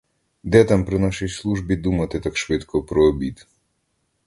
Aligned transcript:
Де 0.43 0.65
там 0.65 0.85
при 0.85 0.99
нашій 0.99 1.29
службі 1.29 1.75
думати 1.75 2.19
так 2.19 2.37
швидко 2.37 2.83
про 2.83 3.05
обід! 3.05 3.47